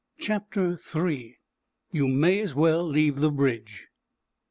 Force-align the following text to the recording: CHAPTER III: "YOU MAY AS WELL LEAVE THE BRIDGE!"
CHAPTER 0.17 0.79
III: 0.95 1.37
"YOU 1.91 2.07
MAY 2.07 2.39
AS 2.39 2.55
WELL 2.55 2.87
LEAVE 2.89 3.17
THE 3.19 3.29
BRIDGE!" 3.29 3.87